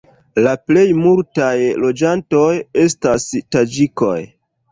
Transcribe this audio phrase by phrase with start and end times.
[0.45, 1.51] La plejmultaj
[1.83, 2.47] loĝantoj
[2.85, 4.19] estas taĝikoj.